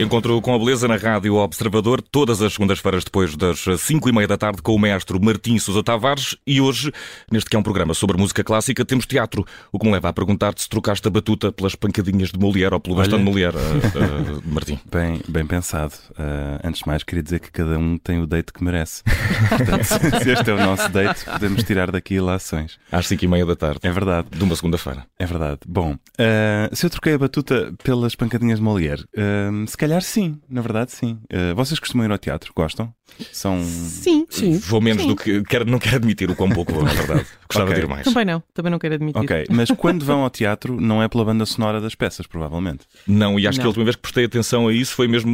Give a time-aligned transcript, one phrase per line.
[0.00, 4.28] Encontro com a beleza na Rádio Observador, todas as segundas-feiras depois das 5 e meia
[4.28, 6.36] da tarde, com o maestro Martim Sousa Tavares.
[6.46, 6.92] E hoje,
[7.32, 9.44] neste que é um programa sobre música clássica, temos teatro.
[9.72, 12.80] O que me leva a perguntar-te se trocaste a batuta pelas pancadinhas de Molière ou
[12.80, 14.78] pelo bastão de Molière, uh, uh, Martim.
[14.88, 15.94] Bem, bem pensado.
[16.10, 19.02] Uh, antes de mais, queria dizer que cada um tem o date que merece.
[19.50, 22.78] Portanto, se este é o nosso date, podemos tirar daqui ilações.
[22.92, 23.80] Às 5 e meia da tarde.
[23.82, 24.28] É verdade.
[24.30, 25.04] De uma segunda-feira.
[25.18, 25.58] É verdade.
[25.66, 25.96] Bom,
[26.72, 29.04] se eu troquei a batuta pelas pancadinhas de Molière,
[29.66, 31.18] se calhar calhar sim, na verdade sim.
[31.32, 32.52] Uh, vocês costumam ir ao teatro?
[32.54, 32.92] Gostam?
[33.32, 33.62] São...
[33.64, 34.58] Sim, sim.
[34.58, 35.08] Vou menos sim.
[35.08, 35.42] do que.
[35.44, 37.26] Quero, não quero admitir o quão pouco vou, na verdade.
[37.48, 37.80] Gostava okay.
[37.80, 38.04] de ir mais.
[38.04, 39.18] Também não, também não quero admitir.
[39.18, 42.86] Ok, mas quando vão ao teatro não é pela banda sonora das peças, provavelmente.
[43.06, 43.62] Não, e acho não.
[43.62, 45.30] que a última vez que prestei atenção a isso foi mesmo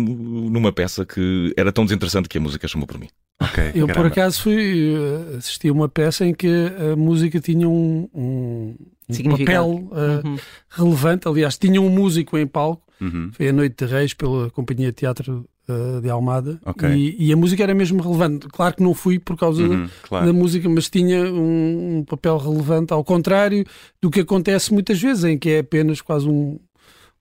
[0.50, 3.08] numa peça que era tão desinteressante que a música chamou por mim.
[3.42, 3.94] Okay, eu, caramba.
[3.94, 6.48] por acaso, fui uh, assistir a uma peça em que
[6.92, 8.76] a música tinha um, um,
[9.10, 10.36] um papel uh, uhum.
[10.70, 11.26] relevante.
[11.26, 13.30] Aliás, tinha um músico em palco Uhum.
[13.32, 16.90] Foi a Noite de Reis pela Companhia de Teatro uh, de Almada okay.
[16.90, 18.46] e, e, a música era mesmo relevante.
[18.48, 20.26] Claro que não fui por causa uhum, claro.
[20.26, 23.64] da música, mas tinha um, um, papel relevante, ao contrário
[24.00, 26.58] do que acontece muitas vezes, em que é apenas quase um,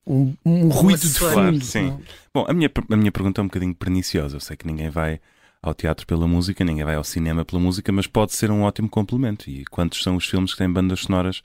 [0.06, 1.34] um, um ruído de fundo.
[1.34, 1.98] Claro, sim.
[2.34, 4.38] Bom, a minha, a minha pergunta é um bocadinho perniciosa.
[4.38, 5.20] Eu sei que ninguém vai
[5.62, 8.90] ao teatro pela música, ninguém vai ao cinema pela música, mas pode ser um ótimo
[8.90, 9.50] complemento.
[9.50, 11.42] E quantos são os filmes que têm bandas sonoras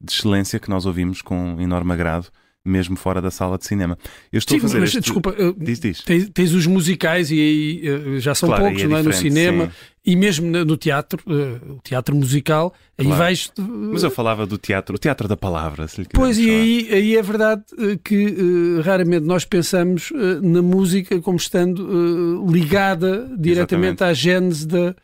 [0.00, 2.26] de excelência que nós ouvimos com enorme agrado
[2.64, 3.98] mesmo fora da sala de cinema.
[4.32, 5.00] Eu estou sim, a fazer mas, este...
[5.00, 6.00] desculpa, diz, diz.
[6.02, 9.02] Tens, tens, os musicais e aí eh, já são claro, poucos, é não é?
[9.02, 9.72] No cinema sim.
[10.06, 13.18] e mesmo no teatro, uh, o teatro musical, aí claro.
[13.18, 13.52] vais.
[13.58, 13.90] Uh...
[13.92, 15.88] Mas eu falava do teatro, o teatro da palavra.
[15.88, 17.64] Se lhe pois, e aí, aí é verdade
[18.04, 24.04] que raramente nós pensamos na música como estando ligada diretamente Exatamente.
[24.04, 24.94] à gênese da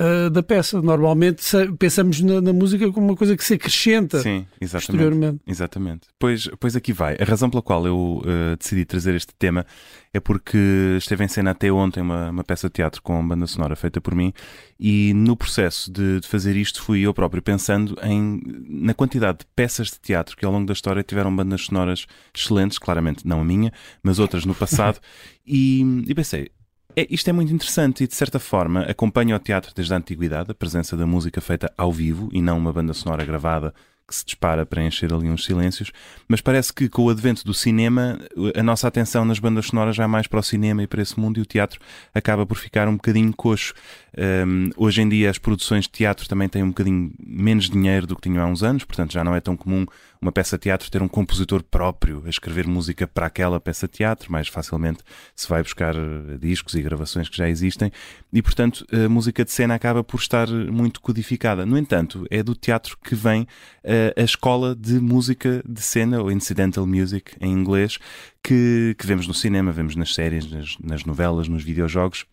[0.00, 0.80] uh, da peça.
[0.80, 1.44] Normalmente
[1.78, 5.40] pensamos na, na, música como uma coisa que se acrescenta Sim, exatamente, posteriormente.
[5.46, 6.08] Exatamente.
[6.18, 7.16] Pois, pois aqui vai.
[7.20, 9.66] A razão pela qual eu uh, decidi trazer este tema
[10.12, 13.76] é porque esteve em cena até ontem uma, uma peça de teatro com banda sonora
[13.76, 14.32] feita por mim
[14.78, 19.46] e no processo de, de, fazer isto fui eu próprio pensando em, na quantidade de
[19.54, 23.44] peças de teatro que ao longo da história tiveram bandas sonoras excelentes, claramente não a
[23.44, 24.98] minha, mas outras no passado,
[25.46, 26.50] e, e pensei,
[26.96, 30.50] é, isto é muito interessante e, de certa forma, acompanha o teatro desde a antiguidade,
[30.50, 33.74] a presença da música feita ao vivo e não uma banda sonora gravada
[34.10, 35.92] que se dispara para encher ali uns silêncios,
[36.26, 38.18] mas parece que com o advento do cinema,
[38.56, 41.38] a nossa atenção nas bandas sonoras vai mais para o cinema e para esse mundo
[41.38, 41.78] e o teatro
[42.12, 43.72] acaba por ficar um bocadinho coxo.
[44.18, 48.16] Um, hoje em dia as produções de teatro também têm um bocadinho menos dinheiro do
[48.16, 49.86] que tinham há uns anos, portanto já não é tão comum
[50.20, 53.94] uma peça de teatro ter um compositor próprio a escrever música para aquela peça de
[53.94, 54.98] teatro, mais facilmente
[55.34, 57.90] se vai buscar eh, discos e gravações que já existem,
[58.32, 61.64] e portanto a música de cena acaba por estar muito codificada.
[61.64, 63.46] No entanto, é do teatro que vem
[64.16, 67.98] a, escola de música de cena, ou incidental music em inglês,
[68.42, 72.26] que, que vemos no cinema, vemos nas séries, nas, nas novelas, nos videojogos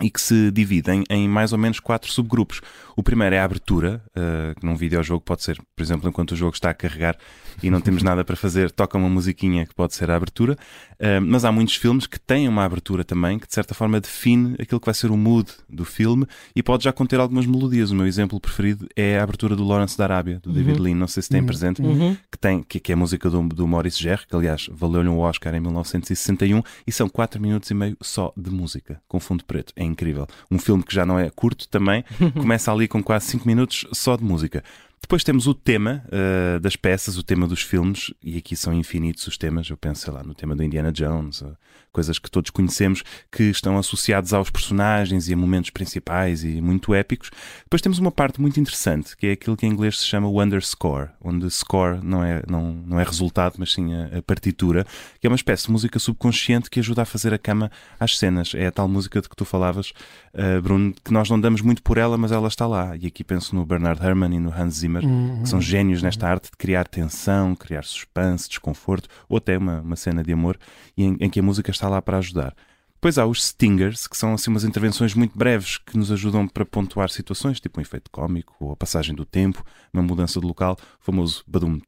[0.00, 2.60] e que se dividem em mais ou menos quatro subgrupos.
[2.96, 6.36] O primeiro é a abertura, uh, que num videojogo pode ser, por exemplo, enquanto o
[6.36, 7.16] jogo está a carregar
[7.62, 10.56] e não temos nada para fazer, toca uma musiquinha que pode ser a abertura.
[10.94, 14.54] Uh, mas há muitos filmes que têm uma abertura também, que de certa forma define
[14.58, 17.90] aquilo que vai ser o mood do filme e pode já conter algumas melodias.
[17.90, 20.84] O meu exemplo preferido é a abertura do Lawrence da Arábia, do David uhum.
[20.84, 21.46] Lean, não sei se têm uhum.
[21.46, 22.16] presente, uhum.
[22.30, 25.18] que, tem, que, que, é a música do, do Maurice Jarre, que aliás valeu-lhe um
[25.18, 29.72] Oscar em 1961, e são 4 minutos e meio só de música, com fundo preto.
[29.82, 30.28] É incrível.
[30.50, 32.04] Um filme que já não é curto também,
[32.38, 34.62] começa ali com quase 5 minutos só de música.
[35.02, 39.26] Depois temos o tema uh, das peças, o tema dos filmes, e aqui são infinitos
[39.26, 39.68] os temas.
[39.68, 41.56] Eu penso, sei lá, no tema do Indiana Jones, uh,
[41.92, 46.94] coisas que todos conhecemos que estão associados aos personagens e a momentos principais e muito
[46.94, 47.30] épicos.
[47.64, 50.40] Depois temos uma parte muito interessante, que é aquilo que em inglês se chama o
[50.40, 54.86] underscore, onde score não é, não, não é resultado, mas sim a, a partitura,
[55.20, 57.70] que é uma espécie de música subconsciente que ajuda a fazer a cama
[58.00, 58.54] às cenas.
[58.54, 59.92] É a tal música de que tu falavas,
[60.32, 62.96] uh, Bruno, que nós não damos muito por ela, mas ela está lá.
[62.96, 65.42] E aqui penso no Bernard Herrmann e no Hans Zimmer Zimmer, uhum.
[65.42, 69.96] que são gênios nesta arte de criar tensão, criar suspense, desconforto, ou até uma, uma
[69.96, 70.58] cena de amor
[70.96, 72.54] em, em que a música está lá para ajudar.
[73.02, 76.64] Depois há os stingers, que são assim umas intervenções muito breves que nos ajudam para
[76.64, 80.78] pontuar situações, tipo um efeito cómico, ou a passagem do tempo, uma mudança de local,
[81.00, 81.80] o famoso badum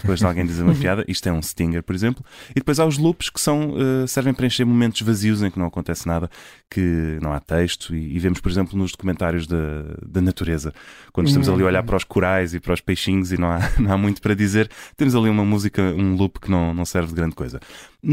[0.00, 2.24] depois de alguém dizer uma piada, isto é um stinger, por exemplo.
[2.52, 5.58] E depois há os loops, que são, uh, servem para encher momentos vazios em que
[5.58, 6.30] não acontece nada,
[6.70, 10.72] que não há texto, e, e vemos, por exemplo, nos documentários da, da natureza,
[11.12, 13.60] quando estamos ali a olhar para os corais e para os peixinhos e não há,
[13.78, 17.08] não há muito para dizer, temos ali uma música, um loop que não, não serve
[17.08, 17.60] de grande coisa.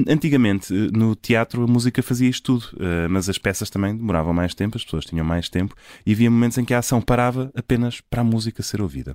[0.08, 4.34] Antigamente, eh, no teatro, a música fazia isto tudo, eh, mas as peças também demoravam
[4.34, 5.76] mais tempo, as pessoas tinham mais tempo
[6.06, 9.14] e havia momentos em que a ação parava apenas para a música ser ouvida.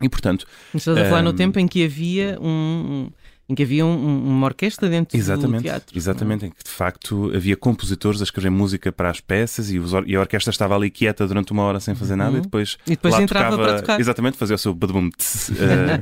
[0.00, 0.46] E portanto.
[0.74, 1.24] Estás a falar um...
[1.24, 3.10] no tempo em que havia um
[3.48, 5.96] em que havia um, uma orquestra dentro exatamente, do teatro.
[5.96, 10.16] Exatamente, em que de facto havia compositores a escrever música para as peças e, e
[10.16, 12.38] a orquestra estava ali quieta durante uma hora sem fazer nada uhum.
[12.38, 14.00] e depois, e depois lá entrava tocava, para tocar.
[14.00, 15.06] Exatamente, fazia o seu badum.
[15.06, 15.10] Uh,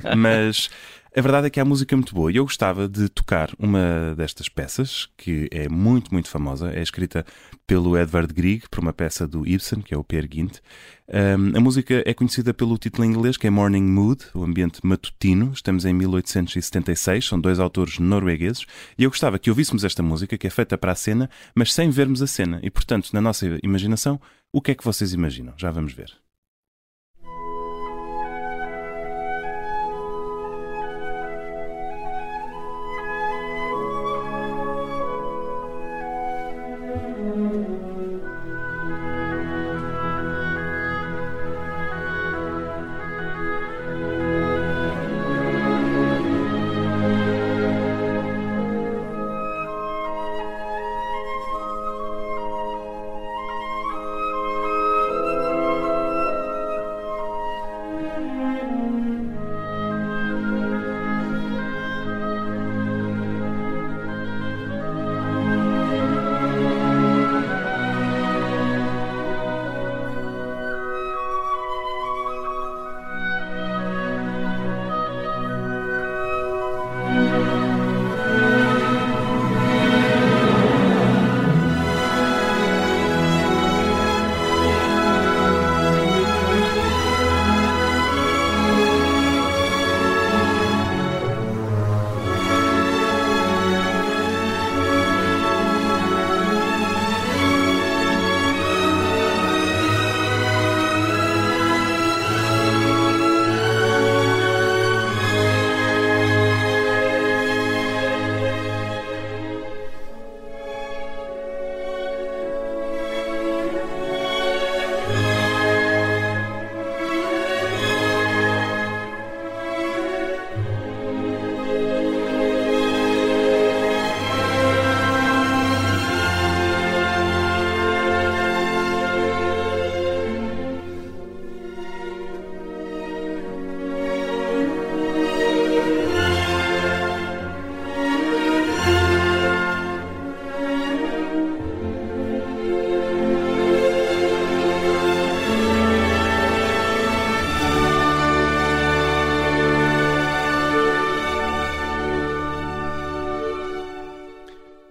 [0.17, 0.69] mas
[1.17, 4.51] a verdade é que a música muito boa e eu gostava de tocar uma destas
[4.51, 6.71] peças, que é muito, muito famosa.
[6.71, 7.25] É escrita
[7.67, 10.59] pelo Edvard Grieg, por uma peça do Ibsen, que é o Peer Gynt.
[11.09, 14.81] Um, a música é conhecida pelo título em inglês, que é Morning Mood, o ambiente
[14.85, 15.53] matutino.
[15.55, 18.67] Estamos em 1876, são dois autores noruegueses.
[18.99, 21.89] E eu gostava que ouvíssemos esta música, que é feita para a cena, mas sem
[21.89, 22.61] vermos a cena.
[22.63, 24.21] E, portanto, na nossa imaginação,
[24.53, 25.55] o que é que vocês imaginam?
[25.57, 26.26] Já vamos ver.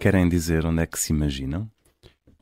[0.06, 1.68] Querem dizer onde é que se imaginam?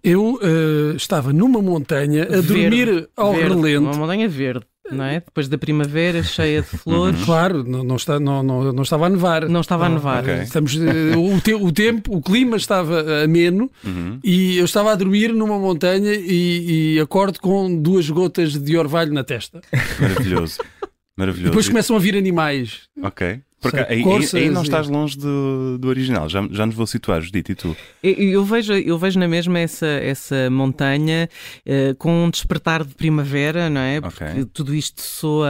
[0.03, 3.83] Eu uh, estava numa montanha a verde, dormir ao verde, relento.
[3.83, 5.21] Uma montanha verde, não é?
[5.21, 7.21] Depois da primavera, cheia de flores.
[7.21, 7.25] Uhum.
[7.25, 9.47] Claro, não, não, está, não, não, não estava a nevar.
[9.47, 10.23] Não estava a nevar.
[10.23, 10.41] Okay.
[10.41, 14.19] Estamos, uh, o, te, o, tempo, o clima estava ameno uhum.
[14.21, 19.13] e eu estava a dormir numa montanha e, e acordo com duas gotas de orvalho
[19.13, 19.61] na testa.
[20.01, 20.57] Maravilhoso.
[21.15, 21.51] Maravilhoso.
[21.51, 22.89] Depois começam a vir animais.
[23.01, 23.39] Ok.
[23.63, 27.53] Porque aí, aí, não estás longe do, do original, já, já nos vou situar, Judite,
[27.53, 27.77] e tu?
[28.03, 31.29] Eu, eu, vejo, eu vejo na mesma essa, essa montanha
[31.65, 34.01] uh, com um despertar de primavera, não é?
[34.01, 34.45] Porque okay.
[34.53, 35.49] tudo isto soa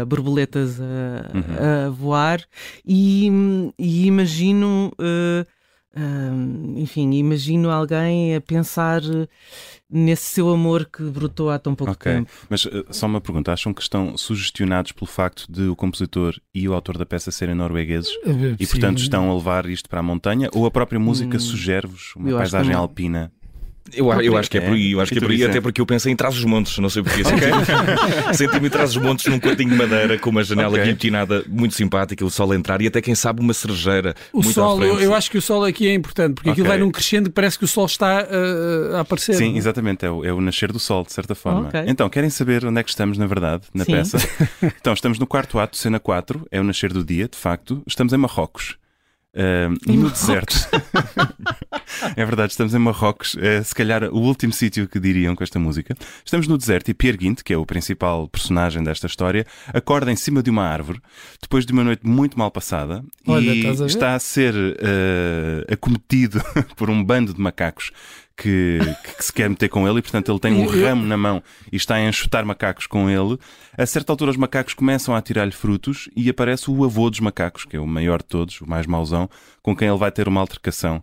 [0.00, 0.84] a borboletas a,
[1.36, 1.86] uhum.
[1.86, 2.40] a voar
[2.84, 3.30] e,
[3.78, 4.90] e imagino.
[4.98, 5.46] Uh,
[6.76, 9.02] enfim, imagino alguém a pensar
[9.90, 12.14] nesse seu amor que brotou há tão pouco okay.
[12.14, 12.30] tempo.
[12.48, 16.68] Mas uh, só uma pergunta: acham que estão sugestionados pelo facto de o compositor e
[16.68, 20.02] o autor da peça serem noruegueses uh, e, portanto, estão a levar isto para a
[20.02, 20.48] montanha?
[20.54, 23.32] Ou a própria música hum, sugere-vos uma paisagem alpina?
[23.94, 25.80] Eu, eu acho que é por aí, eu acho que é por aí, até porque
[25.80, 27.22] eu pensei em trás os montes, não sei porquê.
[27.22, 28.34] Okay.
[28.34, 30.84] Senti-me em trás os montes num quartinho de madeira com uma janela okay.
[30.84, 34.14] guilhotinada muito simpática, o sol a entrar e até quem sabe uma cerejeira.
[34.32, 36.62] O sol, eu acho que o sol aqui é importante, porque okay.
[36.62, 39.34] aquilo vai num crescendo parece que o sol está uh, a aparecer.
[39.34, 41.70] Sim, exatamente, é o, é o, nascer do sol, de certa forma.
[41.86, 43.92] Então, querem saber onde é que estamos, na verdade, na Sim.
[43.92, 44.18] peça?
[44.80, 47.82] então, estamos no quarto ato, cena 4, é o nascer do dia, de facto.
[47.86, 48.76] Estamos em Marrocos.
[49.32, 50.56] Uh, no deserto.
[52.16, 55.58] é verdade, estamos em Marrocos, é, se calhar o último sítio que diriam com esta
[55.58, 55.96] música.
[56.24, 60.16] Estamos no deserto e Pierre Guint, que é o principal personagem desta história, acorda em
[60.16, 61.00] cima de uma árvore
[61.40, 66.42] depois de uma noite muito mal passada Olha, e a está a ser uh, acometido
[66.76, 67.90] por um bando de macacos
[68.40, 68.78] que,
[69.18, 71.76] que, se quer meter com ele e, portanto, ele tem um ramo na mão e
[71.76, 73.38] está a enxutar macacos com ele.
[73.76, 77.66] A certa altura, os macacos começam a tirar-lhe frutos e aparece o avô dos macacos,
[77.66, 79.28] que é o maior de todos, o mais mauzão,
[79.62, 81.02] com quem ele vai ter uma altercação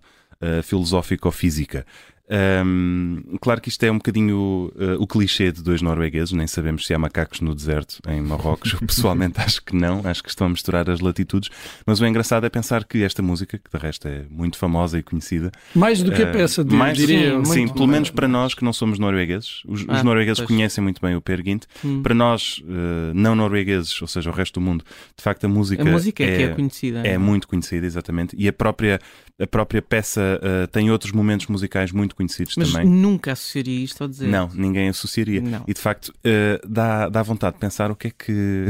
[0.64, 1.86] filosófico-física.
[2.30, 6.86] Um, claro que isto é um bocadinho uh, o clichê de dois noruegueses, nem sabemos
[6.86, 8.74] se há macacos no deserto em Marrocos.
[8.74, 11.50] Eu pessoalmente acho que não, acho que estão a misturar as latitudes.
[11.86, 15.04] Mas o engraçado é pensar que esta música, que de resto é muito famosa e
[15.04, 15.52] conhecida.
[15.74, 17.44] Mais do que a peça, de, mais, diria.
[17.46, 19.62] Sim, sim pelo menos para nós que não somos noruegueses.
[19.66, 20.48] Os, ah, os noruegueses pois.
[20.48, 21.38] conhecem muito bem o Per.
[21.86, 22.02] Hum.
[22.02, 24.84] Para nós, uh, não noruegueses, ou seja, o resto do mundo,
[25.16, 27.08] de facto a música, a música é, é, que é conhecida.
[27.08, 28.36] É, é muito conhecida, exatamente.
[28.38, 29.00] E a própria
[29.40, 30.42] a própria peça
[30.72, 32.88] tem outros momentos musicais muito conhecidos Mas também.
[32.88, 34.28] Mas nunca associaria isto a dizer.
[34.28, 35.40] Não, ninguém associaria.
[35.40, 35.64] Não.
[35.68, 38.68] E de facto uh, dá, dá vontade de pensar o que é que.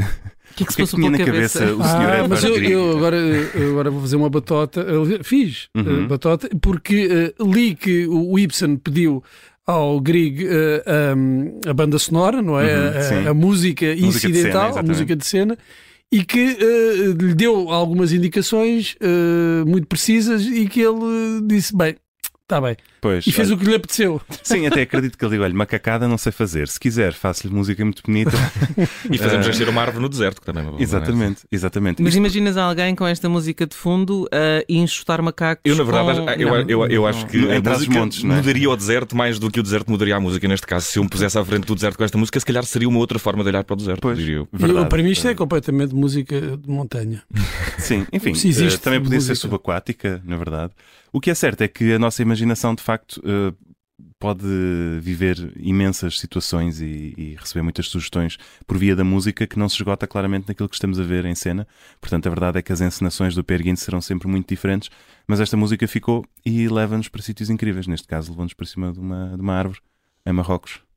[0.50, 1.60] O que é que se passou na cabeça?
[1.60, 3.16] cabeça o senhor ah, mas eu, eu, agora,
[3.70, 4.86] agora vou fazer uma batota.
[5.22, 6.04] Fiz eh, uhum.
[6.04, 9.22] uh, batota porque li que o Ibsen pediu
[9.66, 10.48] ao Grieg uh,
[11.16, 12.74] um, a banda sonora, não é?
[12.74, 15.58] Uhum, a, a, música, música incidental, cena, a música de cena
[16.10, 21.96] e que uh, lhe deu algumas indicações uh, muito precisas e que ele disse: bem,
[22.48, 22.78] Está bem.
[23.00, 24.20] Pois, e fez olha, o que lhe apeteceu.
[24.42, 26.68] Sim, até acredito que ele diga: olha, macacada não sei fazer.
[26.68, 28.32] Se quiser, faço-lhe música muito bonita.
[29.10, 29.50] e fazemos uh...
[29.50, 32.02] encher uma árvore no deserto, que também é uma boa Exatamente, exatamente.
[32.02, 35.62] Mas imaginas alguém com esta música de fundo uh, e enxutar macacos?
[35.64, 36.30] Eu, na verdade, com...
[36.30, 38.26] eu, eu, eu, eu acho que a música montes, é?
[38.26, 40.48] mudaria o deserto mais do que o deserto mudaria a música.
[40.48, 42.64] Neste caso, se eu me pusesse à frente do deserto com esta música, se calhar
[42.64, 44.00] seria uma outra forma de olhar para o deserto.
[44.00, 44.48] Pois, diria eu.
[44.52, 47.22] Verdade, para mim, isto é completamente música de montanha.
[47.78, 49.34] Sim, enfim, uh, também podia música.
[49.34, 50.72] ser subaquática, na verdade.
[51.12, 53.54] O que é certo é que a nossa imaginação, de facto, uh,
[54.18, 54.46] pode
[55.00, 59.76] viver imensas situações e, e, receber muitas sugestões por via da música que não se
[59.76, 61.66] esgota claramente naquilo que estamos a ver em cena.
[62.00, 64.90] Portanto, a verdade é que as encenações do Per serão sempre muito diferentes,
[65.26, 67.86] mas esta música ficou e leva-nos para sítios incríveis.
[67.86, 69.80] Neste caso, levou-nos para cima de uma, de uma árvore
[70.24, 70.87] em Marrocos.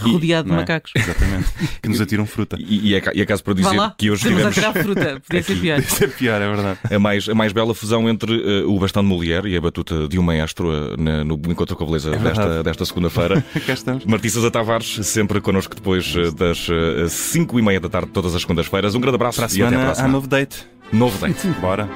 [0.00, 0.56] Rodeado de é?
[0.56, 0.92] macacos.
[0.94, 1.48] Exatamente.
[1.82, 2.56] Que nos atiram fruta.
[2.58, 4.58] E, e, é, e é caso para dizer que hoje tivemos.
[4.58, 5.82] a fruta, podia ser pior.
[5.82, 6.78] Podia ser pior, é verdade.
[6.90, 10.08] A mais, a mais bela fusão entre uh, o bastão de mulher e a batuta
[10.08, 13.44] de um maestro uh, na, no Encontro com a Beleza é desta, desta segunda-feira.
[13.66, 14.04] Cá estamos.
[14.50, 16.68] Tavares, sempre connosco depois uh, das
[17.08, 18.94] 5 e meia da tarde, todas as segundas-feiras.
[18.94, 20.08] Um grande abraço para a semana, e até à próxima.
[20.08, 20.66] Há novo date.
[20.92, 21.46] Novo date.
[21.60, 21.88] Bora.